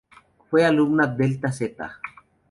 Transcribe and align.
Fue 0.49 0.65
alumna 0.65 1.05
Delta 1.05 1.51
Zeta. 1.51 1.99